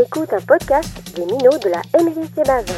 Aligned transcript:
Écoute 0.00 0.32
un 0.32 0.40
podcast 0.40 0.88
des 1.16 1.24
minots 1.24 1.58
de 1.58 1.70
la 1.70 1.82
MJC 2.00 2.46
Bazin. 2.46 2.72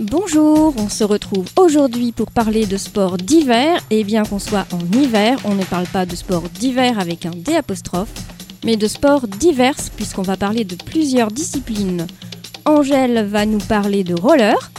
Bonjour, 0.00 0.74
on 0.78 0.88
se 0.88 1.02
retrouve 1.02 1.46
aujourd'hui 1.56 2.12
pour 2.12 2.30
parler 2.30 2.66
de 2.66 2.76
sport 2.76 3.16
d'hiver. 3.16 3.80
Et 3.90 4.04
bien 4.04 4.22
qu'on 4.22 4.38
soit 4.38 4.66
en 4.72 4.78
hiver, 4.96 5.36
on 5.44 5.56
ne 5.56 5.64
parle 5.64 5.86
pas 5.88 6.06
de 6.06 6.14
sport 6.14 6.48
d'hiver 6.50 7.00
avec 7.00 7.26
un 7.26 7.32
D 7.32 7.56
apostrophe, 7.56 8.12
mais 8.64 8.76
de 8.76 8.86
sport 8.86 9.26
divers 9.26 9.74
puisqu'on 9.96 10.22
va 10.22 10.36
parler 10.36 10.62
de 10.62 10.76
plusieurs 10.76 11.32
disciplines. 11.32 12.06
Angèle 12.64 13.26
va 13.26 13.44
nous 13.44 13.58
parler 13.58 14.04
de 14.04 14.14
roller, 14.14 14.70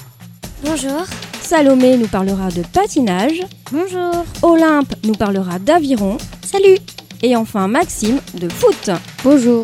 Bonjour. 0.64 1.06
Salomé 1.46 1.96
nous 1.98 2.07
parlera 2.07 2.50
de 2.50 2.64
patinage, 2.73 3.42
Bonjour. 3.71 4.25
Olympe 4.42 4.93
nous 5.04 5.14
parlera 5.14 5.60
d'aviron, 5.60 6.18
Salut. 6.43 6.78
et 7.21 7.36
enfin 7.36 7.68
Maxime 7.68 8.20
de 8.33 8.50
foot. 8.50 8.89
Bonjour. 9.24 9.64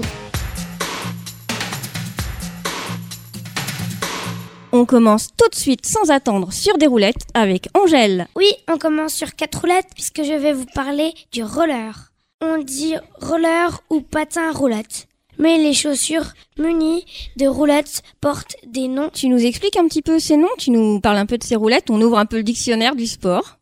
On 4.72 4.86
commence 4.86 5.30
tout 5.36 5.50
de 5.50 5.56
suite 5.56 5.88
sans 5.88 6.12
attendre 6.12 6.54
sur 6.54 6.78
des 6.78 6.86
roulettes 6.86 7.26
avec 7.34 7.68
Angèle. 7.74 8.28
Oui, 8.36 8.52
on 8.72 8.78
commence 8.78 9.14
sur 9.14 9.36
quatre 9.36 9.62
roulettes 9.62 9.90
puisque 9.96 10.22
je 10.24 10.34
vais 10.34 10.54
vous 10.54 10.68
parler 10.76 11.14
du 11.32 11.44
roller. 11.44 12.12
On 12.42 12.60
dit 12.60 12.94
roller 13.20 13.82
ou 13.90 14.02
patin 14.02 14.50
à 14.50 14.52
roulettes. 14.52 15.08
Mais 15.42 15.58
les 15.58 15.74
chaussures 15.74 16.28
munies 16.60 17.04
de 17.36 17.48
roulettes 17.48 18.04
portent 18.22 18.56
des 18.68 18.88
noms. 18.88 19.10
Tu 19.10 19.28
nous 19.28 19.44
expliques 19.44 19.76
un 19.76 19.88
petit 19.88 20.04
peu 20.04 20.20
ces 20.20 20.38
noms, 20.38 20.48
tu 20.60 20.70
nous 20.70 21.02
parles 21.02 21.18
un 21.18 21.26
peu 21.26 21.40
de 21.40 21.44
ces 21.44 21.56
roulettes, 21.56 21.90
on 21.90 22.02
ouvre 22.02 22.20
un 22.20 22.28
peu 22.28 22.38
le 22.38 22.44
dictionnaire 22.44 22.96
du 22.96 23.08
sport. 23.08 23.58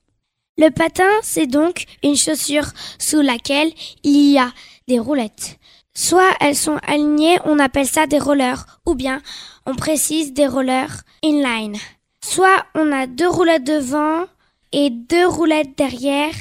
Le 0.57 0.71
patin, 0.71 1.09
c'est 1.23 1.47
donc 1.47 1.85
une 2.03 2.17
chaussure 2.17 2.65
sous 2.99 3.21
laquelle 3.21 3.71
il 4.03 4.29
y 4.29 4.37
a 4.37 4.51
des 4.89 4.99
roulettes. 4.99 5.57
Soit 5.95 6.35
elles 6.41 6.55
sont 6.55 6.79
alignées, 6.85 7.37
on 7.45 7.59
appelle 7.59 7.87
ça 7.87 8.07
des 8.07 8.19
rollers, 8.19 8.65
ou 8.85 8.93
bien 8.93 9.21
on 9.65 9.73
précise 9.73 10.33
des 10.33 10.47
rollers 10.47 11.03
inline. 11.23 11.77
Soit 12.21 12.65
on 12.75 12.91
a 12.91 13.07
deux 13.07 13.29
roulettes 13.29 13.63
devant 13.63 14.25
et 14.73 14.89
deux 14.89 15.27
roulettes 15.27 15.77
derrière, 15.77 16.33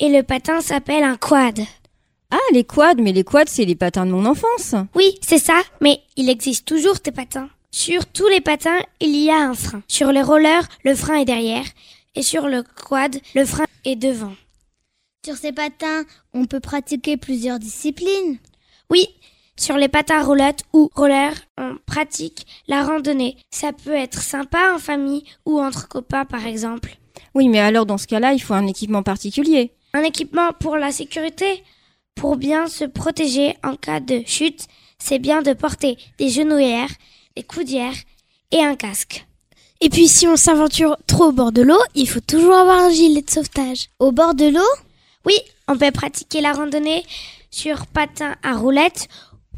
et 0.00 0.08
le 0.08 0.24
patin 0.24 0.60
s'appelle 0.60 1.04
un 1.04 1.16
quad. 1.16 1.60
Ah, 2.30 2.36
les 2.52 2.64
quads, 2.64 2.94
mais 2.98 3.12
les 3.12 3.24
quads, 3.24 3.46
c'est 3.46 3.64
les 3.64 3.74
patins 3.74 4.04
de 4.04 4.10
mon 4.10 4.26
enfance. 4.26 4.74
Oui, 4.94 5.18
c'est 5.26 5.38
ça, 5.38 5.60
mais 5.80 6.02
il 6.16 6.28
existe 6.28 6.66
toujours 6.66 6.96
des 7.02 7.10
patins. 7.10 7.48
Sur 7.70 8.04
tous 8.06 8.28
les 8.28 8.42
patins, 8.42 8.80
il 9.00 9.16
y 9.16 9.30
a 9.30 9.36
un 9.36 9.54
frein. 9.54 9.82
Sur 9.88 10.12
les 10.12 10.22
rollers, 10.22 10.68
le 10.84 10.94
frein 10.94 11.16
est 11.16 11.24
derrière, 11.24 11.64
et 12.14 12.22
sur 12.22 12.48
le 12.48 12.62
quad, 12.62 13.18
le 13.34 13.46
frein 13.46 13.64
est 13.84 13.96
devant. 13.96 14.34
Sur 15.24 15.36
ces 15.36 15.52
patins, 15.52 16.04
on 16.34 16.44
peut 16.44 16.60
pratiquer 16.60 17.16
plusieurs 17.16 17.58
disciplines. 17.58 18.38
Oui, 18.90 19.06
sur 19.56 19.76
les 19.76 19.88
patins 19.88 20.22
roulettes 20.22 20.64
ou 20.72 20.90
rollers, 20.94 21.34
on 21.56 21.76
pratique 21.86 22.46
la 22.68 22.84
randonnée. 22.84 23.36
Ça 23.50 23.72
peut 23.72 23.92
être 23.92 24.20
sympa 24.20 24.72
en 24.74 24.78
famille 24.78 25.24
ou 25.46 25.60
entre 25.60 25.88
copains 25.88 26.24
par 26.24 26.46
exemple. 26.46 26.96
Oui, 27.34 27.48
mais 27.48 27.58
alors 27.58 27.84
dans 27.84 27.98
ce 27.98 28.06
cas-là, 28.06 28.34
il 28.34 28.38
faut 28.38 28.54
un 28.54 28.66
équipement 28.66 29.02
particulier. 29.02 29.72
Un 29.94 30.02
équipement 30.02 30.52
pour 30.60 30.76
la 30.76 30.92
sécurité. 30.92 31.64
Pour 32.18 32.34
bien 32.34 32.66
se 32.66 32.84
protéger 32.84 33.56
en 33.62 33.76
cas 33.76 34.00
de 34.00 34.24
chute, 34.26 34.66
c'est 34.98 35.20
bien 35.20 35.40
de 35.40 35.52
porter 35.52 35.96
des 36.18 36.28
genouillères, 36.30 36.90
des 37.36 37.44
coudières 37.44 37.94
et 38.50 38.58
un 38.58 38.74
casque. 38.74 39.24
Et 39.80 39.88
puis 39.88 40.08
si 40.08 40.26
on 40.26 40.36
s'aventure 40.36 40.96
trop 41.06 41.26
au 41.26 41.32
bord 41.32 41.52
de 41.52 41.62
l'eau, 41.62 41.78
il 41.94 42.08
faut 42.08 42.18
toujours 42.18 42.54
avoir 42.54 42.80
un 42.80 42.90
gilet 42.90 43.22
de 43.22 43.30
sauvetage. 43.30 43.90
Au 44.00 44.10
bord 44.10 44.34
de 44.34 44.46
l'eau? 44.46 44.82
Oui, 45.26 45.34
on 45.68 45.78
peut 45.78 45.92
pratiquer 45.92 46.40
la 46.40 46.54
randonnée 46.54 47.04
sur 47.52 47.86
patins 47.86 48.34
à 48.42 48.56
roulettes 48.56 49.06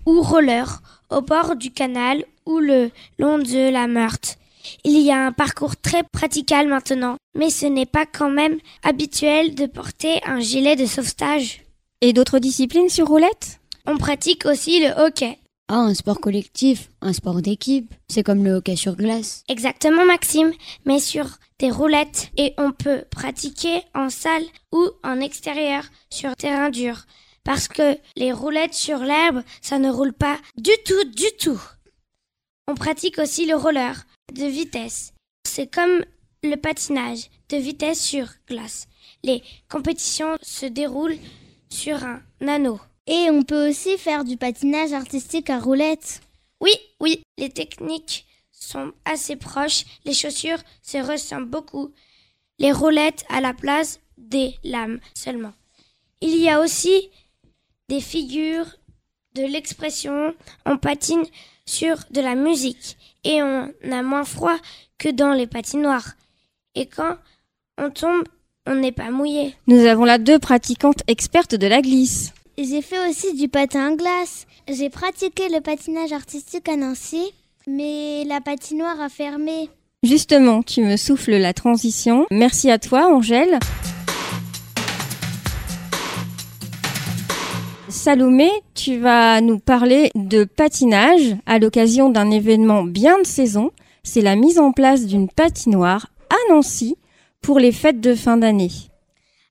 ou 0.05 0.21
roller 0.21 0.83
au 1.09 1.23
bord 1.23 1.57
du 1.57 1.71
canal 1.71 2.27
ou 2.45 2.59
le 2.59 2.91
long 3.19 3.39
de 3.39 3.71
la 3.71 3.87
Meurthe. 3.87 4.37
Il 4.85 5.01
y 5.01 5.11
a 5.11 5.27
un 5.27 5.33
parcours 5.33 5.79
très 5.79 6.03
praticable 6.03 6.69
maintenant, 6.69 7.17
mais 7.35 7.49
ce 7.49 7.65
n'est 7.65 7.87
pas 7.87 8.05
quand 8.05 8.31
même 8.31 8.59
habituel 8.83 9.55
de 9.55 9.65
porter 9.65 10.21
un 10.27 10.41
gilet 10.41 10.77
de 10.77 10.85
sauvetage. 10.85 11.63
Et 12.03 12.15
d'autres 12.15 12.39
disciplines 12.39 12.89
sur 12.89 13.09
roulette? 13.09 13.61
On 13.87 13.99
pratique 13.99 14.47
aussi 14.47 14.81
le 14.81 14.89
hockey. 14.99 15.39
Ah, 15.69 15.81
un 15.81 15.93
sport 15.93 16.19
collectif, 16.19 16.89
un 17.03 17.13
sport 17.13 17.43
d'équipe. 17.43 17.93
C'est 18.09 18.23
comme 18.23 18.43
le 18.43 18.55
hockey 18.55 18.75
sur 18.75 18.97
glace. 18.97 19.45
Exactement 19.49 20.07
Maxime, 20.07 20.51
mais 20.87 20.99
sur 20.99 21.27
des 21.59 21.71
roulettes 21.71 22.31
et 22.39 22.55
on 22.57 22.73
peut 22.73 23.05
pratiquer 23.11 23.83
en 23.95 24.09
salle 24.09 24.45
ou 24.73 24.89
en 25.05 25.21
extérieur 25.21 25.85
sur 26.11 26.35
terrain 26.37 26.71
dur. 26.71 27.05
Parce 27.45 27.69
que 27.69 27.99
les 28.17 28.33
roulettes 28.33 28.73
sur 28.73 29.01
l'herbe, 29.01 29.43
ça 29.61 29.79
ne 29.79 29.91
roule 29.91 30.15
pas 30.15 30.39
du 30.57 30.73
tout, 30.87 31.05
du 31.05 31.31
tout. 31.39 31.61
On 32.67 32.77
pratique 32.77 33.19
aussi 33.19 33.45
le 33.45 33.57
roller 33.57 34.07
de 34.33 34.47
vitesse. 34.47 35.13
C'est 35.47 35.71
comme 35.71 36.03
le 36.43 36.57
patinage 36.57 37.29
de 37.51 37.59
vitesse 37.59 38.03
sur 38.03 38.27
glace. 38.49 38.87
Les 39.23 39.43
compétitions 39.69 40.39
se 40.41 40.65
déroulent 40.65 41.19
sur 41.73 42.05
un 42.05 42.21
anneau. 42.47 42.81
Et 43.07 43.29
on 43.31 43.43
peut 43.43 43.69
aussi 43.69 43.97
faire 43.99 44.25
du 44.25 44.37
patinage 44.37 44.93
artistique 44.93 45.51
à 45.51 45.59
roulettes. 45.59 46.21
Oui, 46.61 46.73
oui, 47.01 47.23
les 47.39 47.51
techniques 47.51 48.27
sont 48.51 48.93
assez 49.05 49.37
proches, 49.37 49.85
les 50.05 50.13
chaussures 50.13 50.61
se 50.83 50.99
ressemblent 50.99 51.49
beaucoup, 51.49 51.93
les 52.59 52.73
roulettes 52.73 53.25
à 53.29 53.41
la 53.41 53.55
place 53.55 54.01
des 54.19 54.55
lames 54.63 55.01
seulement. 55.15 55.55
Il 56.21 56.37
y 56.37 56.51
a 56.51 56.61
aussi 56.61 57.11
des 57.89 58.01
figures 58.01 58.77
de 59.35 59.43
l'expression, 59.43 60.35
on 60.67 60.77
patine 60.77 61.25
sur 61.65 61.97
de 62.11 62.21
la 62.21 62.35
musique 62.35 62.99
et 63.25 63.43
on 63.43 63.73
a 63.91 64.03
moins 64.03 64.25
froid 64.25 64.57
que 64.99 65.09
dans 65.09 65.33
les 65.33 65.47
patinoires. 65.47 66.15
Et 66.75 66.87
quand 66.87 67.17
on 67.79 67.91
tombe, 67.91 68.25
on 68.67 68.75
n'est 68.75 68.93
pas 68.93 69.11
mouillé. 69.11 69.55
Nous 69.67 69.87
avons 69.87 70.05
là 70.05 70.19
deux 70.19 70.39
pratiquantes 70.39 71.03
expertes 71.07 71.55
de 71.55 71.67
la 71.67 71.81
glisse. 71.81 72.33
J'ai 72.59 72.83
fait 72.83 73.09
aussi 73.09 73.35
du 73.35 73.49
patin 73.49 73.93
à 73.93 73.97
glace. 73.97 74.47
J'ai 74.69 74.91
pratiqué 74.91 75.49
le 75.49 75.61
patinage 75.61 76.13
artistique 76.13 76.69
à 76.69 76.77
Nancy, 76.77 77.33
mais 77.67 78.25
la 78.25 78.41
patinoire 78.41 79.01
a 79.01 79.09
fermé. 79.09 79.71
Justement, 80.03 80.63
tu 80.63 80.83
me 80.83 80.97
souffles 80.97 81.37
la 81.37 81.53
transition. 81.53 82.27
Merci 82.31 82.71
à 82.71 82.79
toi, 82.79 83.07
Angèle. 83.07 83.59
Salomé, 87.89 88.51
tu 88.75 88.99
vas 88.99 89.41
nous 89.41 89.59
parler 89.59 90.11
de 90.15 90.45
patinage 90.45 91.37
à 91.47 91.59
l'occasion 91.59 92.09
d'un 92.09 92.31
événement 92.31 92.85
bien 92.85 93.19
de 93.19 93.27
saison. 93.27 93.71
C'est 94.05 94.23
la 94.23 94.37
mise 94.37 94.59
en 94.59 94.73
place 94.73 95.07
d'une 95.07 95.29
patinoire 95.29 96.07
à 96.31 96.53
Nancy 96.53 96.97
pour 97.41 97.59
les 97.59 97.73
fêtes 97.73 98.01
de 98.01 98.15
fin 98.15 98.37
d'année. 98.37 98.71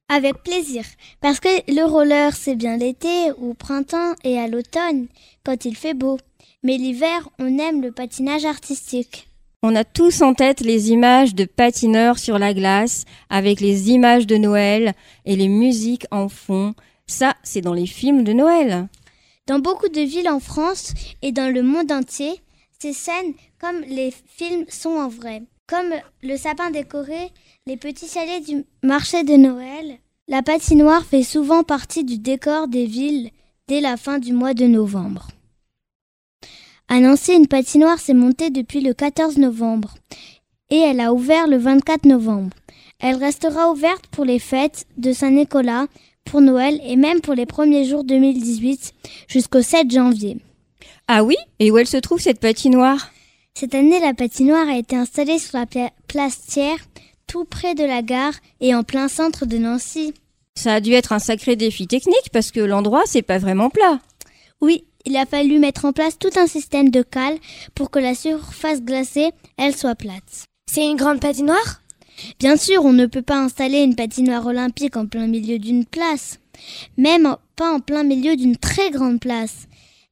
Avec 0.07 0.41
plaisir, 0.43 0.83
parce 1.21 1.39
que 1.39 1.49
le 1.71 1.85
roller 1.85 2.35
c'est 2.35 2.55
bien 2.55 2.77
l'été, 2.77 3.31
au 3.37 3.53
printemps 3.53 4.15
et 4.23 4.39
à 4.39 4.47
l'automne, 4.47 5.07
quand 5.45 5.65
il 5.65 5.75
fait 5.75 5.93
beau. 5.93 6.17
Mais 6.63 6.77
l'hiver, 6.77 7.29
on 7.39 7.57
aime 7.57 7.81
le 7.81 7.91
patinage 7.91 8.45
artistique. 8.45 9.27
On 9.61 9.75
a 9.75 9.83
tous 9.83 10.21
en 10.21 10.33
tête 10.33 10.61
les 10.61 10.91
images 10.91 11.35
de 11.35 11.45
patineurs 11.45 12.17
sur 12.17 12.39
la 12.39 12.53
glace, 12.53 13.03
avec 13.29 13.59
les 13.59 13.89
images 13.89 14.25
de 14.25 14.37
Noël 14.37 14.93
et 15.25 15.35
les 15.35 15.49
musiques 15.49 16.05
en 16.11 16.29
fond. 16.29 16.73
Ça, 17.07 17.35
c'est 17.43 17.61
dans 17.61 17.73
les 17.73 17.87
films 17.87 18.23
de 18.23 18.33
Noël. 18.33 18.87
Dans 19.47 19.59
beaucoup 19.59 19.89
de 19.89 20.01
villes 20.01 20.29
en 20.29 20.39
France 20.39 20.93
et 21.21 21.31
dans 21.31 21.53
le 21.53 21.61
monde 21.61 21.91
entier, 21.91 22.41
ces 22.79 22.93
scènes, 22.93 23.33
comme 23.59 23.81
les 23.81 24.13
films, 24.27 24.65
sont 24.69 24.91
en 24.91 25.09
vrai. 25.09 25.43
Comme 25.69 25.93
le 26.23 26.35
sapin 26.35 26.71
décoré, 26.71 27.31
les 27.67 27.77
petits 27.77 28.07
chalets 28.07 28.43
du 28.43 28.65
marché 28.81 29.23
de 29.23 29.35
Noël, 29.35 29.99
la 30.27 30.41
patinoire 30.41 31.05
fait 31.05 31.21
souvent 31.21 31.61
partie 31.61 32.03
du 32.03 32.17
décor 32.17 32.67
des 32.67 32.87
villes 32.87 33.29
dès 33.67 33.79
la 33.79 33.95
fin 33.95 34.17
du 34.17 34.33
mois 34.33 34.55
de 34.55 34.65
novembre. 34.65 35.27
À 36.87 36.95
une 36.95 37.47
patinoire 37.47 37.99
s'est 37.99 38.15
montée 38.15 38.49
depuis 38.49 38.81
le 38.81 38.95
14 38.95 39.37
novembre 39.37 39.93
et 40.71 40.77
elle 40.77 40.99
a 40.99 41.13
ouvert 41.13 41.47
le 41.47 41.57
24 41.57 42.05
novembre. 42.05 42.57
Elle 42.99 43.17
restera 43.17 43.71
ouverte 43.71 44.07
pour 44.07 44.25
les 44.25 44.39
fêtes 44.39 44.87
de 44.97 45.13
Saint-Nicolas, 45.13 45.85
pour 46.25 46.41
Noël 46.41 46.81
et 46.83 46.95
même 46.95 47.21
pour 47.21 47.35
les 47.35 47.45
premiers 47.45 47.85
jours 47.85 48.03
2018 48.03 48.93
jusqu'au 49.27 49.61
7 49.61 49.91
janvier. 49.91 50.39
Ah 51.07 51.23
oui? 51.23 51.35
Et 51.59 51.69
où 51.69 51.77
elle 51.77 51.85
se 51.85 51.97
trouve 51.97 52.19
cette 52.19 52.39
patinoire? 52.39 53.11
Cette 53.59 53.75
année, 53.75 53.99
la 53.99 54.13
patinoire 54.13 54.69
a 54.69 54.77
été 54.77 54.95
installée 54.95 55.37
sur 55.37 55.57
la 55.59 55.65
pla- 55.65 55.91
place 56.07 56.39
Thiers, 56.45 56.79
tout 57.27 57.43
près 57.43 57.75
de 57.75 57.83
la 57.83 58.01
gare 58.01 58.31
et 58.61 58.73
en 58.73 58.83
plein 58.83 59.09
centre 59.09 59.45
de 59.45 59.57
Nancy. 59.57 60.13
Ça 60.55 60.75
a 60.75 60.79
dû 60.79 60.93
être 60.93 61.11
un 61.11 61.19
sacré 61.19 61.57
défi 61.57 61.85
technique 61.85 62.29
parce 62.31 62.51
que 62.51 62.61
l'endroit, 62.61 63.03
c'est 63.05 63.21
pas 63.21 63.37
vraiment 63.37 63.69
plat. 63.69 63.99
Oui, 64.61 64.85
il 65.05 65.17
a 65.17 65.25
fallu 65.25 65.59
mettre 65.59 65.83
en 65.83 65.91
place 65.91 66.17
tout 66.17 66.29
un 66.37 66.47
système 66.47 66.89
de 66.89 67.01
cale 67.01 67.37
pour 67.75 67.91
que 67.91 67.99
la 67.99 68.15
surface 68.15 68.81
glacée, 68.81 69.31
elle 69.57 69.75
soit 69.75 69.95
plate. 69.95 70.45
C'est 70.71 70.89
une 70.89 70.95
grande 70.95 71.19
patinoire? 71.19 71.81
Bien 72.39 72.55
sûr, 72.55 72.85
on 72.85 72.93
ne 72.93 73.07
peut 73.07 73.21
pas 73.21 73.39
installer 73.39 73.79
une 73.79 73.97
patinoire 73.97 74.45
olympique 74.45 74.95
en 74.95 75.05
plein 75.05 75.27
milieu 75.27 75.59
d'une 75.59 75.83
place, 75.83 76.39
même 76.95 77.35
pas 77.57 77.73
en 77.73 77.81
plein 77.81 78.05
milieu 78.05 78.37
d'une 78.37 78.55
très 78.55 78.89
grande 78.89 79.19
place. 79.19 79.67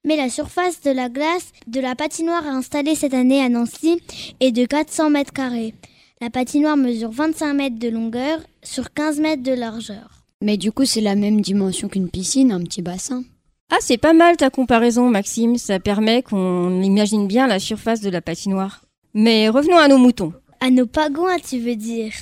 Mais 0.05 0.15
la 0.15 0.29
surface 0.29 0.81
de 0.81 0.91
la 0.91 1.09
glace 1.09 1.51
de 1.67 1.79
la 1.79 1.95
patinoire 1.95 2.45
installée 2.47 2.95
cette 2.95 3.13
année 3.13 3.41
à 3.41 3.49
Nancy 3.49 4.01
est 4.39 4.51
de 4.51 4.65
400 4.65 5.09
mètres 5.09 5.33
carrés. 5.33 5.73
La 6.21 6.29
patinoire 6.29 6.77
mesure 6.77 7.11
25 7.11 7.53
mètres 7.53 7.79
de 7.79 7.89
longueur 7.89 8.39
sur 8.63 8.93
15 8.93 9.19
mètres 9.19 9.43
de 9.43 9.53
largeur. 9.53 10.23
Mais 10.41 10.57
du 10.57 10.71
coup, 10.71 10.85
c'est 10.85 11.01
la 11.01 11.15
même 11.15 11.41
dimension 11.41 11.89
qu'une 11.89 12.09
piscine, 12.09 12.51
un 12.51 12.61
petit 12.61 12.81
bassin. 12.81 13.23
Ah, 13.69 13.77
c'est 13.81 13.97
pas 13.97 14.13
mal 14.13 14.37
ta 14.37 14.49
comparaison, 14.49 15.09
Maxime. 15.09 15.57
Ça 15.57 15.79
permet 15.79 16.23
qu'on 16.23 16.81
imagine 16.81 17.27
bien 17.27 17.47
la 17.47 17.59
surface 17.59 18.01
de 18.01 18.09
la 18.09 18.21
patinoire. 18.21 18.85
Mais 19.13 19.49
revenons 19.49 19.77
à 19.77 19.87
nos 19.87 19.97
moutons. 19.97 20.33
À 20.59 20.69
nos 20.69 20.85
pingouins, 20.85 21.37
tu 21.39 21.59
veux 21.59 21.75
dire? 21.75 22.13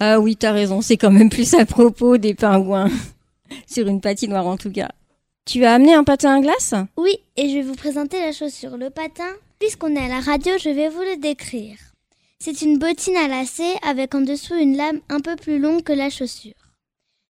Ah 0.00 0.20
oui, 0.20 0.36
t'as 0.36 0.52
raison, 0.52 0.80
c'est 0.80 0.96
quand 0.96 1.10
même 1.10 1.30
plus 1.30 1.54
à 1.54 1.66
propos 1.66 2.16
des 2.16 2.34
pingouins. 2.34 2.90
Sur 3.66 3.86
une 3.88 4.00
patinoire 4.00 4.46
en 4.46 4.56
tout 4.56 4.70
cas. 4.70 4.90
Tu 5.46 5.64
as 5.64 5.74
amené 5.74 5.94
un 5.94 6.02
patin 6.02 6.34
à 6.34 6.40
glace? 6.40 6.74
Oui, 6.96 7.20
et 7.36 7.48
je 7.48 7.54
vais 7.54 7.62
vous 7.62 7.76
présenter 7.76 8.18
la 8.18 8.32
chaussure. 8.32 8.76
Le 8.76 8.90
patin, 8.90 9.28
puisqu'on 9.60 9.94
est 9.94 10.04
à 10.04 10.08
la 10.08 10.18
radio, 10.18 10.52
je 10.58 10.70
vais 10.70 10.88
vous 10.88 11.02
le 11.02 11.20
décrire. 11.20 11.78
C'est 12.40 12.62
une 12.62 12.80
bottine 12.80 13.16
à 13.16 13.28
lacets 13.28 13.76
avec 13.82 14.16
en 14.16 14.22
dessous 14.22 14.56
une 14.56 14.76
lame 14.76 15.00
un 15.08 15.20
peu 15.20 15.36
plus 15.36 15.60
longue 15.60 15.84
que 15.84 15.92
la 15.92 16.10
chaussure. 16.10 16.52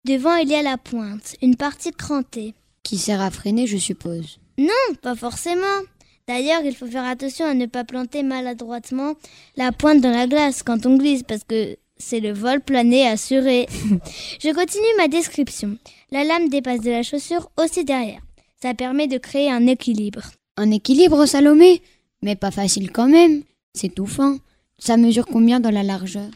Devant, 0.04 0.36
il 0.36 0.48
y 0.48 0.54
a 0.54 0.62
la 0.62 0.78
pointe, 0.78 1.34
une 1.42 1.56
partie 1.56 1.90
crantée. 1.90 2.54
Qui 2.84 2.98
sert 2.98 3.20
à 3.20 3.32
freiner, 3.32 3.66
je 3.66 3.78
suppose. 3.78 4.38
Non, 4.58 4.94
pas 5.02 5.16
forcément. 5.16 5.82
D'ailleurs, 6.28 6.62
il 6.64 6.76
faut 6.76 6.86
faire 6.86 7.04
attention 7.04 7.46
à 7.46 7.54
ne 7.54 7.66
pas 7.66 7.82
planter 7.82 8.22
maladroitement 8.22 9.14
la 9.56 9.72
pointe 9.72 10.00
dans 10.00 10.12
la 10.12 10.28
glace 10.28 10.62
quand 10.62 10.86
on 10.86 10.98
glisse 10.98 11.24
parce 11.24 11.42
que 11.42 11.76
c'est 11.96 12.20
le 12.20 12.32
vol 12.32 12.60
plané 12.60 13.06
assuré. 13.06 13.66
Je 14.40 14.52
continue 14.52 14.84
ma 14.96 15.08
description. 15.08 15.78
La 16.10 16.24
lame 16.24 16.48
dépasse 16.48 16.80
de 16.80 16.90
la 16.90 17.02
chaussure 17.02 17.50
aussi 17.56 17.84
derrière. 17.84 18.20
Ça 18.60 18.74
permet 18.74 19.06
de 19.06 19.18
créer 19.18 19.50
un 19.50 19.66
équilibre. 19.66 20.22
Un 20.56 20.70
équilibre, 20.70 21.26
Salomé? 21.26 21.82
Mais 22.22 22.36
pas 22.36 22.50
facile 22.50 22.90
quand 22.90 23.08
même. 23.08 23.42
C'est 23.74 23.94
tout 23.94 24.06
fin. 24.06 24.38
Ça 24.78 24.96
mesure 24.96 25.26
combien 25.26 25.60
dans 25.60 25.70
la 25.70 25.82
largeur? 25.82 26.30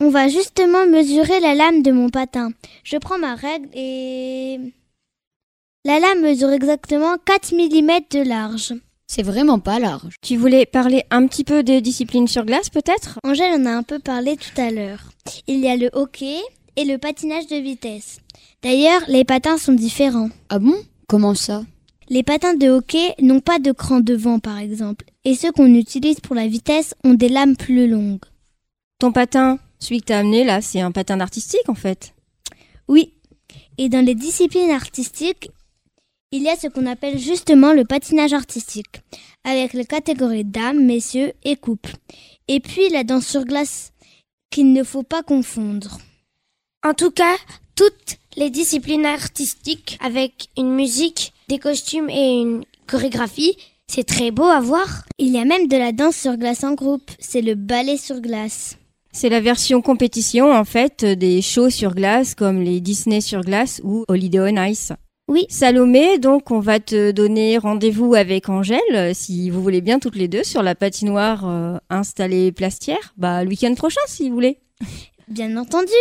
On 0.00 0.10
va 0.10 0.28
justement 0.28 0.86
mesurer 0.86 1.40
la 1.40 1.54
lame 1.54 1.82
de 1.82 1.92
mon 1.92 2.08
patin. 2.08 2.52
Je 2.84 2.96
prends 2.96 3.18
ma 3.18 3.34
règle 3.34 3.68
et... 3.74 4.58
La 5.84 5.98
lame 5.98 6.22
mesure 6.22 6.50
exactement 6.50 7.16
4 7.24 7.54
mm 7.54 8.00
de 8.10 8.28
large. 8.28 8.74
C'est 9.14 9.22
vraiment 9.22 9.58
pas 9.58 9.78
large. 9.78 10.14
Tu 10.22 10.38
voulais 10.38 10.64
parler 10.64 11.04
un 11.10 11.26
petit 11.26 11.44
peu 11.44 11.62
des 11.62 11.82
disciplines 11.82 12.28
sur 12.28 12.46
glace 12.46 12.70
peut-être? 12.70 13.18
Angèle 13.24 13.60
en 13.60 13.66
a 13.66 13.70
un 13.70 13.82
peu 13.82 13.98
parlé 13.98 14.38
tout 14.38 14.58
à 14.58 14.70
l'heure. 14.70 15.00
Il 15.46 15.58
y 15.58 15.68
a 15.68 15.76
le 15.76 15.90
hockey 15.92 16.38
et 16.76 16.86
le 16.86 16.96
patinage 16.96 17.46
de 17.46 17.56
vitesse. 17.56 18.20
D'ailleurs, 18.62 19.02
les 19.08 19.24
patins 19.24 19.58
sont 19.58 19.74
différents. 19.74 20.30
Ah 20.48 20.58
bon? 20.58 20.76
Comment 21.08 21.34
ça? 21.34 21.62
Les 22.08 22.22
patins 22.22 22.54
de 22.54 22.70
hockey 22.70 23.14
n'ont 23.20 23.40
pas 23.40 23.58
de 23.58 23.72
cran 23.72 24.00
devant 24.00 24.38
par 24.38 24.56
exemple, 24.56 25.04
et 25.26 25.34
ceux 25.34 25.52
qu'on 25.52 25.74
utilise 25.74 26.20
pour 26.20 26.34
la 26.34 26.46
vitesse 26.46 26.94
ont 27.04 27.12
des 27.12 27.28
lames 27.28 27.58
plus 27.58 27.88
longues. 27.88 28.24
Ton 28.98 29.12
patin, 29.12 29.58
celui 29.78 30.00
que 30.00 30.06
t'as 30.06 30.20
amené 30.20 30.42
là, 30.42 30.62
c'est 30.62 30.80
un 30.80 30.90
patin 30.90 31.20
artistique 31.20 31.68
en 31.68 31.74
fait? 31.74 32.14
Oui. 32.88 33.12
Et 33.76 33.90
dans 33.90 34.02
les 34.02 34.14
disciplines 34.14 34.70
artistiques, 34.70 35.50
il 36.32 36.42
y 36.42 36.48
a 36.48 36.56
ce 36.56 36.66
qu'on 36.66 36.86
appelle 36.86 37.18
justement 37.18 37.74
le 37.74 37.84
patinage 37.84 38.32
artistique, 38.32 39.02
avec 39.44 39.74
les 39.74 39.84
catégories 39.84 40.44
dames, 40.44 40.84
messieurs 40.84 41.32
et 41.44 41.56
couples. 41.56 41.94
Et 42.48 42.58
puis 42.58 42.88
la 42.88 43.04
danse 43.04 43.26
sur 43.26 43.44
glace, 43.44 43.92
qu'il 44.50 44.72
ne 44.72 44.82
faut 44.82 45.02
pas 45.02 45.22
confondre. 45.22 45.98
En 46.84 46.94
tout 46.94 47.10
cas, 47.10 47.36
toutes 47.76 48.16
les 48.36 48.50
disciplines 48.50 49.06
artistiques 49.06 49.98
avec 50.02 50.48
une 50.56 50.74
musique, 50.74 51.32
des 51.48 51.58
costumes 51.58 52.08
et 52.08 52.40
une 52.40 52.64
chorégraphie, 52.86 53.56
c'est 53.86 54.04
très 54.04 54.30
beau 54.30 54.44
à 54.44 54.60
voir. 54.60 55.04
Il 55.18 55.28
y 55.28 55.38
a 55.38 55.44
même 55.44 55.68
de 55.68 55.76
la 55.76 55.92
danse 55.92 56.16
sur 56.16 56.36
glace 56.38 56.64
en 56.64 56.72
groupe, 56.72 57.10
c'est 57.18 57.42
le 57.42 57.54
ballet 57.54 57.98
sur 57.98 58.20
glace. 58.20 58.78
C'est 59.12 59.28
la 59.28 59.40
version 59.40 59.82
compétition 59.82 60.50
en 60.50 60.64
fait 60.64 61.04
des 61.04 61.42
shows 61.42 61.68
sur 61.68 61.94
glace 61.94 62.34
comme 62.34 62.62
les 62.62 62.80
Disney 62.80 63.20
sur 63.20 63.42
glace 63.42 63.82
ou 63.84 64.06
Holiday 64.08 64.40
on 64.40 64.64
Ice. 64.64 64.92
Oui. 65.28 65.46
Salomé, 65.48 66.18
donc 66.18 66.50
on 66.50 66.60
va 66.60 66.80
te 66.80 67.12
donner 67.12 67.56
rendez-vous 67.56 68.14
avec 68.14 68.48
Angèle, 68.48 68.80
euh, 68.92 69.12
si 69.14 69.50
vous 69.50 69.62
voulez 69.62 69.80
bien 69.80 69.98
toutes 69.98 70.16
les 70.16 70.28
deux, 70.28 70.42
sur 70.42 70.62
la 70.62 70.74
patinoire 70.74 71.48
euh, 71.48 71.78
installée 71.90 72.50
Plastière, 72.50 73.14
bah 73.16 73.44
le 73.44 73.50
week-end 73.50 73.74
prochain 73.74 74.00
si 74.06 74.28
vous 74.28 74.34
voulez. 74.34 74.58
Bien 75.28 75.56
entendu. 75.56 75.92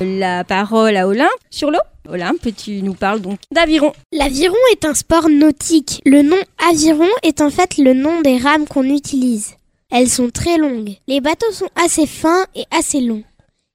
La 0.00 0.44
parole 0.44 0.96
à 0.96 1.06
Olympe 1.06 1.28
sur 1.50 1.70
l'eau. 1.70 1.78
Olympe, 2.08 2.48
tu 2.56 2.82
nous 2.82 2.94
parles 2.94 3.20
donc 3.20 3.38
d'aviron. 3.52 3.92
L'aviron 4.12 4.56
est 4.72 4.84
un 4.84 4.94
sport 4.94 5.28
nautique. 5.28 6.00
Le 6.06 6.22
nom 6.22 6.38
aviron 6.70 7.08
est 7.22 7.40
en 7.40 7.50
fait 7.50 7.76
le 7.78 7.92
nom 7.92 8.20
des 8.22 8.38
rames 8.38 8.66
qu'on 8.66 8.84
utilise. 8.84 9.54
Elles 9.90 10.08
sont 10.08 10.30
très 10.30 10.58
longues. 10.58 10.96
Les 11.06 11.20
bateaux 11.20 11.52
sont 11.52 11.68
assez 11.76 12.06
fins 12.06 12.46
et 12.54 12.64
assez 12.70 13.00
longs. 13.00 13.24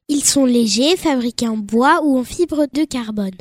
Ils 0.09 0.23
sont 0.23 0.45
légers, 0.45 0.95
fabriqués 0.95 1.49
en 1.49 1.57
bois 1.57 1.99
ou 2.03 2.17
en 2.17 2.23
fibre 2.23 2.67
de 2.71 2.85
carbone. 2.85 3.35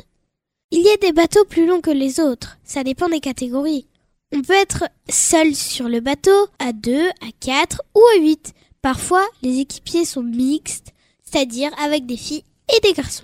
Il 0.71 0.81
y 0.81 0.89
a 0.89 0.97
des 0.97 1.13
bateaux 1.13 1.45
plus 1.45 1.65
longs 1.65 1.79
que 1.79 1.91
les 1.91 2.19
autres, 2.19 2.57
ça 2.65 2.83
dépend 2.83 3.07
des 3.07 3.21
catégories. 3.21 3.87
On 4.35 4.41
peut 4.41 4.51
être 4.51 4.83
seul 5.09 5.55
sur 5.55 5.87
le 5.87 6.01
bateau, 6.01 6.47
à 6.59 6.73
2, 6.73 7.07
à 7.07 7.31
4 7.39 7.81
ou 7.95 8.01
à 8.17 8.21
8. 8.21 8.53
Parfois, 8.81 9.25
les 9.41 9.59
équipiers 9.59 10.03
sont 10.03 10.23
mixtes, 10.23 10.93
c'est-à-dire 11.23 11.71
avec 11.81 12.05
des 12.05 12.17
filles 12.17 12.43
et 12.75 12.81
des 12.81 12.91
garçons. 12.91 13.23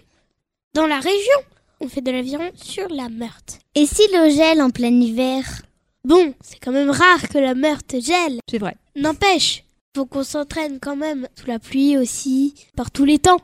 Dans 0.74 0.88
la 0.88 1.02
région, 1.02 1.40
on 1.82 1.90
fait 1.90 2.02
de 2.02 2.12
l'aviron 2.12 2.50
sur 2.56 2.88
la 2.88 3.10
Meurthe. 3.10 3.60
Et 3.76 3.86
si 3.86 4.04
l'eau 4.14 4.30
gèle 4.30 4.62
en 4.62 4.70
plein 4.70 4.88
hiver? 5.02 5.44
Bon, 6.06 6.34
c'est 6.42 6.60
quand 6.60 6.72
même 6.72 6.90
rare 6.90 7.28
que 7.28 7.38
la 7.38 7.56
Meurthe 7.56 8.00
gèle. 8.00 8.40
C'est 8.50 8.58
vrai. 8.58 8.78
N'empêche, 8.96 9.66
faut 9.96 10.06
qu'on 10.06 10.24
s'entraîne 10.24 10.80
quand 10.80 10.96
même 10.96 11.28
sous 11.36 11.48
la 11.48 11.60
pluie 11.60 11.98
aussi, 11.98 12.56
par 12.76 12.90
tous 12.90 13.06
les 13.06 13.20
temps. 13.20 13.40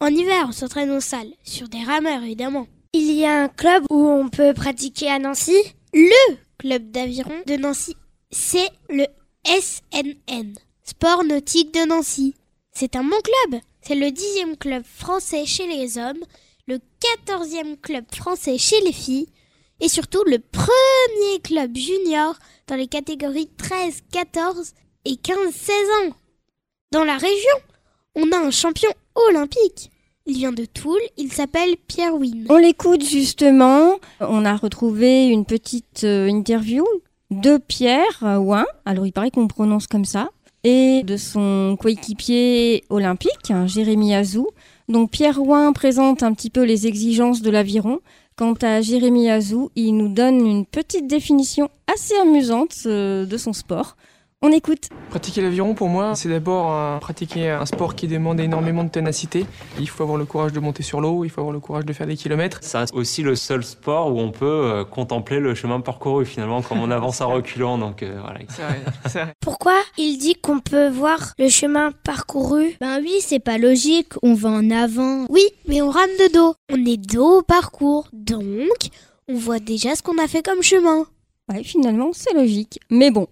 En 0.00 0.06
hiver, 0.06 0.46
on 0.48 0.52
s'entraîne 0.52 0.90
en 0.90 1.00
salle, 1.00 1.28
sur 1.44 1.68
des 1.68 1.82
rameurs 1.82 2.22
évidemment. 2.22 2.66
Il 2.94 3.12
y 3.12 3.26
a 3.26 3.42
un 3.42 3.48
club 3.48 3.84
où 3.90 4.08
on 4.08 4.28
peut 4.30 4.54
pratiquer 4.54 5.10
à 5.10 5.18
Nancy. 5.18 5.56
Le 5.92 6.36
club 6.58 6.90
d'aviron 6.90 7.34
de 7.46 7.56
Nancy, 7.56 7.96
c'est 8.30 8.70
le 8.88 9.06
SNN, 9.44 10.54
Sport 10.84 11.24
Nautique 11.24 11.74
de 11.74 11.86
Nancy. 11.86 12.34
C'est 12.72 12.96
un 12.96 13.04
bon 13.04 13.20
club. 13.20 13.60
C'est 13.82 13.94
le 13.94 14.10
dixième 14.10 14.56
club 14.56 14.84
français 14.84 15.44
chez 15.44 15.66
les 15.66 15.98
hommes, 15.98 16.22
le 16.66 16.78
quatorzième 17.00 17.76
club 17.76 18.04
français 18.14 18.56
chez 18.56 18.80
les 18.80 18.92
filles, 18.92 19.28
et 19.80 19.88
surtout 19.88 20.22
le 20.24 20.38
premier 20.38 21.40
club 21.42 21.76
junior 21.76 22.38
dans 22.68 22.76
les 22.76 22.86
catégories 22.86 23.50
13, 23.56 24.00
14 24.12 24.74
et 25.04 25.16
15, 25.16 25.36
16 25.52 25.74
ans. 26.04 26.14
Dans 26.92 27.04
la 27.04 27.16
région, 27.16 27.56
on 28.14 28.32
a 28.32 28.38
un 28.38 28.50
champion 28.50 28.90
olympique. 29.14 29.90
Il 30.26 30.36
vient 30.36 30.52
de 30.52 30.64
Toul, 30.64 31.00
il 31.16 31.32
s'appelle 31.32 31.76
Pierre 31.86 32.14
Wynne. 32.14 32.46
On 32.50 32.58
l'écoute 32.58 33.04
justement. 33.04 33.98
On 34.20 34.44
a 34.44 34.56
retrouvé 34.56 35.26
une 35.28 35.44
petite 35.44 36.04
euh, 36.04 36.28
interview 36.28 36.84
de 37.30 37.56
Pierre 37.56 38.22
Ouin. 38.22 38.66
Alors 38.84 39.06
il 39.06 39.12
paraît 39.12 39.30
qu'on 39.30 39.48
prononce 39.48 39.86
comme 39.86 40.04
ça. 40.04 40.30
Et 40.62 41.02
de 41.04 41.16
son 41.16 41.76
coéquipier 41.80 42.84
olympique, 42.90 43.50
hein, 43.50 43.66
Jérémy 43.66 44.14
Azou. 44.14 44.48
Donc 44.88 45.10
Pierre 45.10 45.40
Ouin 45.40 45.72
présente 45.72 46.22
un 46.22 46.34
petit 46.34 46.50
peu 46.50 46.64
les 46.64 46.86
exigences 46.86 47.40
de 47.40 47.50
l'aviron. 47.50 48.00
Quant 48.36 48.54
à 48.62 48.80
Jérémy 48.80 49.30
Azou, 49.30 49.70
il 49.74 49.96
nous 49.96 50.08
donne 50.08 50.46
une 50.46 50.66
petite 50.66 51.06
définition 51.06 51.70
assez 51.92 52.16
amusante 52.16 52.74
euh, 52.86 53.24
de 53.24 53.36
son 53.36 53.52
sport. 53.52 53.96
On 54.42 54.52
écoute. 54.52 54.88
Pratiquer 55.10 55.42
l'aviron 55.42 55.74
pour 55.74 55.90
moi, 55.90 56.14
c'est 56.14 56.30
d'abord 56.30 56.72
euh, 56.72 56.98
pratiquer 56.98 57.50
un 57.50 57.66
sport 57.66 57.94
qui 57.94 58.08
demande 58.08 58.40
énormément 58.40 58.84
de 58.84 58.88
ténacité. 58.88 59.44
Il 59.78 59.86
faut 59.86 60.02
avoir 60.02 60.16
le 60.16 60.24
courage 60.24 60.54
de 60.54 60.60
monter 60.60 60.82
sur 60.82 61.02
l'eau, 61.02 61.26
il 61.26 61.28
faut 61.28 61.42
avoir 61.42 61.52
le 61.52 61.60
courage 61.60 61.84
de 61.84 61.92
faire 61.92 62.06
des 62.06 62.16
kilomètres. 62.16 62.58
C'est 62.62 62.90
aussi 62.94 63.22
le 63.22 63.36
seul 63.36 63.62
sport 63.62 64.10
où 64.10 64.18
on 64.18 64.30
peut 64.30 64.46
euh, 64.46 64.84
contempler 64.86 65.40
le 65.40 65.54
chemin 65.54 65.80
parcouru 65.80 66.24
finalement 66.24 66.62
comme 66.62 66.80
on 66.80 66.90
avance 66.90 67.20
en 67.20 67.28
reculant. 67.28 67.76
Donc 67.76 68.02
euh, 68.02 68.18
voilà. 68.22 68.38
C'est 68.48 68.62
vrai, 68.62 68.80
c'est 69.04 69.22
vrai. 69.24 69.34
Pourquoi 69.40 69.78
il 69.98 70.16
dit 70.16 70.36
qu'on 70.36 70.60
peut 70.60 70.88
voir 70.88 71.34
le 71.38 71.50
chemin 71.50 71.92
parcouru? 71.92 72.78
Ben 72.80 72.98
oui, 73.02 73.16
c'est 73.20 73.40
pas 73.40 73.58
logique, 73.58 74.14
on 74.22 74.32
va 74.32 74.48
en 74.48 74.70
avant. 74.70 75.26
Oui, 75.28 75.44
mais 75.68 75.82
on 75.82 75.90
rame 75.90 76.16
de 76.18 76.32
dos. 76.32 76.54
On 76.72 76.82
est 76.86 76.96
dos 76.96 77.40
au 77.40 77.42
parcours, 77.42 78.08
donc 78.14 78.88
on 79.28 79.34
voit 79.34 79.58
déjà 79.58 79.94
ce 79.94 80.02
qu'on 80.02 80.16
a 80.16 80.26
fait 80.26 80.42
comme 80.42 80.62
chemin. 80.62 81.04
Ouais, 81.52 81.62
finalement, 81.62 82.12
c'est 82.14 82.32
logique. 82.32 82.78
Mais 82.90 83.10
bon, 83.10 83.26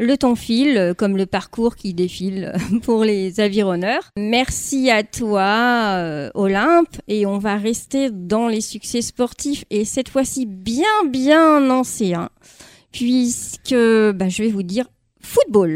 le 0.00 0.16
temps 0.16 0.34
file, 0.34 0.78
euh, 0.78 0.94
comme 0.94 1.16
le 1.16 1.26
parcours 1.26 1.76
qui 1.76 1.92
défile 1.94 2.52
euh, 2.54 2.78
pour 2.82 3.04
les 3.04 3.38
avironneurs. 3.38 4.10
Merci 4.16 4.90
à 4.90 5.04
toi, 5.04 5.94
euh, 5.96 6.30
Olympe. 6.34 6.96
Et 7.06 7.26
on 7.26 7.38
va 7.38 7.56
rester 7.56 8.10
dans 8.10 8.48
les 8.48 8.62
succès 8.62 9.02
sportifs 9.02 9.64
et 9.70 9.84
cette 9.84 10.08
fois-ci 10.08 10.46
bien, 10.46 11.04
bien 11.06 11.70
anciens. 11.70 12.30
Puisque 12.92 13.74
bah, 13.74 14.28
je 14.28 14.42
vais 14.42 14.48
vous 14.48 14.64
dire 14.64 14.86
football. 15.20 15.74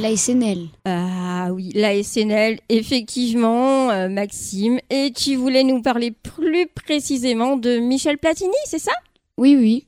La 0.00 0.16
SNL. 0.16 0.68
Ah 0.84 1.48
oui, 1.52 1.70
la 1.74 2.02
SNL, 2.02 2.58
effectivement, 2.68 3.90
euh, 3.90 4.08
Maxime. 4.08 4.78
Et 4.90 5.12
tu 5.12 5.34
voulais 5.36 5.64
nous 5.64 5.82
parler 5.82 6.10
plus 6.10 6.66
précisément 6.66 7.56
de 7.56 7.78
Michel 7.78 8.18
Platini, 8.18 8.54
c'est 8.64 8.78
ça? 8.78 8.92
Oui, 9.38 9.56
oui. 9.58 9.86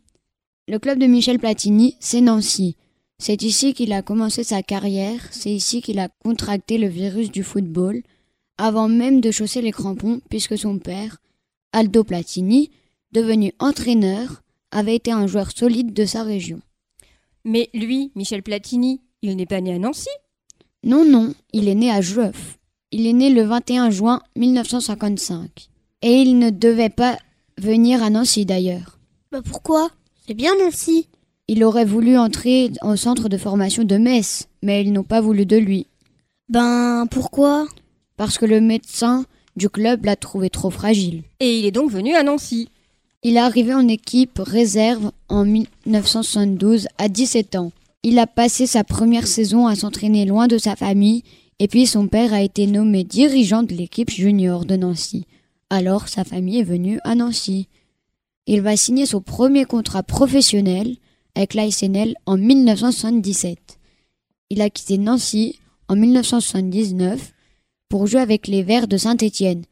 Le 0.68 0.80
club 0.80 0.98
de 0.98 1.06
Michel 1.06 1.38
Platini, 1.38 1.96
c'est 2.00 2.20
Nancy. 2.20 2.74
C'est 3.18 3.42
ici 3.42 3.72
qu'il 3.72 3.92
a 3.92 4.02
commencé 4.02 4.42
sa 4.42 4.64
carrière, 4.64 5.20
c'est 5.30 5.52
ici 5.52 5.80
qu'il 5.80 6.00
a 6.00 6.08
contracté 6.08 6.76
le 6.76 6.88
virus 6.88 7.30
du 7.30 7.44
football, 7.44 8.02
avant 8.58 8.88
même 8.88 9.20
de 9.20 9.30
chausser 9.30 9.62
les 9.62 9.70
crampons, 9.70 10.20
puisque 10.28 10.58
son 10.58 10.78
père, 10.78 11.18
Aldo 11.72 12.02
Platini, 12.02 12.70
devenu 13.12 13.52
entraîneur, 13.60 14.42
avait 14.72 14.96
été 14.96 15.12
un 15.12 15.28
joueur 15.28 15.52
solide 15.52 15.92
de 15.92 16.04
sa 16.04 16.24
région. 16.24 16.60
Mais 17.44 17.70
lui, 17.72 18.10
Michel 18.16 18.42
Platini, 18.42 19.00
il 19.22 19.36
n'est 19.36 19.46
pas 19.46 19.60
né 19.60 19.72
à 19.72 19.78
Nancy? 19.78 20.10
Non, 20.82 21.04
non, 21.04 21.32
il 21.52 21.68
est 21.68 21.76
né 21.76 21.92
à 21.92 22.00
Jeuf. 22.00 22.58
Il 22.90 23.06
est 23.06 23.12
né 23.12 23.30
le 23.30 23.42
21 23.42 23.90
juin 23.90 24.20
1955. 24.34 25.68
Et 26.02 26.22
il 26.22 26.40
ne 26.40 26.50
devait 26.50 26.90
pas 26.90 27.18
venir 27.56 28.02
à 28.02 28.10
Nancy 28.10 28.44
d'ailleurs. 28.44 28.98
Bah 29.30 29.42
pourquoi? 29.42 29.90
C'est 30.26 30.34
bien 30.34 30.56
Nancy. 30.58 31.06
Il 31.46 31.62
aurait 31.62 31.84
voulu 31.84 32.18
entrer 32.18 32.72
au 32.82 32.96
centre 32.96 33.28
de 33.28 33.36
formation 33.36 33.84
de 33.84 33.96
Metz, 33.96 34.48
mais 34.60 34.82
ils 34.82 34.92
n'ont 34.92 35.04
pas 35.04 35.20
voulu 35.20 35.46
de 35.46 35.56
lui. 35.56 35.86
Ben 36.48 37.06
pourquoi? 37.08 37.68
Parce 38.16 38.36
que 38.36 38.44
le 38.46 38.60
médecin 38.60 39.24
du 39.54 39.68
club 39.68 40.04
l'a 40.04 40.16
trouvé 40.16 40.50
trop 40.50 40.70
fragile. 40.70 41.22
Et 41.38 41.60
il 41.60 41.64
est 41.64 41.70
donc 41.70 41.92
venu 41.92 42.16
à 42.16 42.24
Nancy. 42.24 42.68
Il 43.22 43.36
est 43.36 43.40
arrivé 43.40 43.72
en 43.72 43.86
équipe 43.86 44.40
réserve 44.44 45.12
en 45.28 45.44
1972 45.44 46.88
à 46.98 47.08
17 47.08 47.54
ans. 47.54 47.70
Il 48.02 48.18
a 48.18 48.26
passé 48.26 48.66
sa 48.66 48.82
première 48.82 49.28
saison 49.28 49.68
à 49.68 49.76
s'entraîner 49.76 50.24
loin 50.24 50.48
de 50.48 50.58
sa 50.58 50.74
famille 50.74 51.22
et 51.60 51.68
puis 51.68 51.86
son 51.86 52.08
père 52.08 52.34
a 52.34 52.42
été 52.42 52.66
nommé 52.66 53.04
dirigeant 53.04 53.62
de 53.62 53.74
l'équipe 53.74 54.10
junior 54.10 54.64
de 54.64 54.74
Nancy. 54.74 55.24
Alors 55.70 56.08
sa 56.08 56.24
famille 56.24 56.58
est 56.58 56.64
venue 56.64 56.98
à 57.04 57.14
Nancy. 57.14 57.68
Il 58.46 58.62
va 58.62 58.76
signer 58.76 59.06
son 59.06 59.20
premier 59.20 59.64
contrat 59.64 60.02
professionnel 60.02 60.96
avec 61.34 61.54
l'ASNL 61.54 62.14
en 62.26 62.36
1977. 62.36 63.78
Il 64.50 64.60
a 64.60 64.70
quitté 64.70 64.98
Nancy 64.98 65.58
en 65.88 65.96
1979 65.96 67.32
pour 67.88 68.06
jouer 68.06 68.20
avec 68.20 68.46
les 68.46 68.62
Verts 68.62 68.88
de 68.88 68.96
Saint-Étienne 68.96 69.64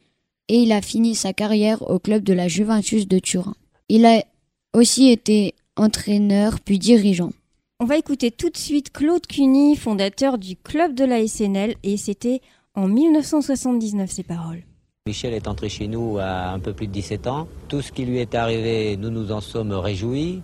et 0.48 0.58
il 0.58 0.72
a 0.72 0.82
fini 0.82 1.14
sa 1.14 1.32
carrière 1.32 1.88
au 1.88 1.98
club 1.98 2.22
de 2.22 2.32
la 2.32 2.48
Juventus 2.48 3.08
de 3.08 3.18
Turin. 3.18 3.54
Il 3.88 4.04
a 4.06 4.24
aussi 4.72 5.10
été 5.10 5.54
entraîneur 5.76 6.60
puis 6.60 6.78
dirigeant. 6.78 7.32
On 7.80 7.86
va 7.86 7.96
écouter 7.96 8.30
tout 8.30 8.50
de 8.50 8.56
suite 8.56 8.92
Claude 8.92 9.26
Cuny, 9.26 9.76
fondateur 9.76 10.38
du 10.38 10.56
club 10.56 10.94
de 10.94 11.04
la 11.04 11.26
SNL, 11.26 11.74
et 11.82 11.96
c'était 11.96 12.40
en 12.74 12.88
1979 12.88 14.10
ces 14.10 14.22
paroles. 14.22 14.62
Michel 15.06 15.34
est 15.34 15.48
entré 15.48 15.68
chez 15.68 15.86
nous 15.86 16.16
à 16.18 16.48
un 16.48 16.58
peu 16.58 16.72
plus 16.72 16.86
de 16.86 16.92
17 16.92 17.26
ans. 17.26 17.46
Tout 17.68 17.82
ce 17.82 17.92
qui 17.92 18.06
lui 18.06 18.20
est 18.20 18.34
arrivé, 18.34 18.96
nous 18.96 19.10
nous 19.10 19.32
en 19.32 19.42
sommes 19.42 19.72
réjouis. 19.72 20.40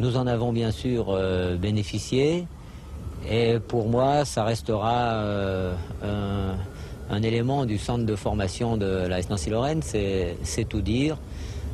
Nous 0.00 0.16
en 0.16 0.26
avons 0.26 0.52
bien 0.52 0.72
sûr 0.72 1.10
euh, 1.10 1.56
bénéficié. 1.56 2.44
Et 3.30 3.60
pour 3.68 3.88
moi, 3.88 4.24
ça 4.24 4.42
restera 4.42 5.12
euh, 5.12 5.74
un, 7.08 7.22
élément 7.22 7.66
du 7.66 7.78
centre 7.78 8.04
de 8.04 8.16
formation 8.16 8.76
de 8.76 9.06
la 9.06 9.22
Nancy-Lorraine, 9.22 9.80
c'est 9.80 10.68
tout 10.68 10.80
dire. 10.80 11.16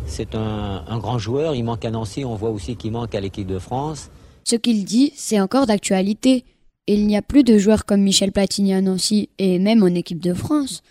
C'est 0.04 0.34
un, 0.34 0.84
un, 0.86 0.98
grand 0.98 1.18
joueur, 1.18 1.54
il 1.54 1.64
manque 1.64 1.86
à 1.86 1.90
Nancy, 1.90 2.26
on 2.26 2.34
voit 2.34 2.50
aussi 2.50 2.76
qu'il 2.76 2.92
manque 2.92 3.14
à 3.14 3.20
l'équipe 3.20 3.46
de 3.46 3.58
France. 3.58 4.10
Ce 4.44 4.56
qu'il 4.56 4.84
dit, 4.84 5.14
c'est 5.16 5.40
encore 5.40 5.64
d'actualité. 5.64 6.44
Il 6.86 7.06
n'y 7.06 7.16
a 7.16 7.22
plus 7.22 7.44
de 7.44 7.56
joueurs 7.56 7.86
comme 7.86 8.02
Michel 8.02 8.30
Platini 8.30 8.74
à 8.74 8.82
Nancy 8.82 9.30
et 9.38 9.58
même 9.58 9.82
en 9.82 9.86
équipe 9.86 10.20
de 10.20 10.34
France. 10.34 10.82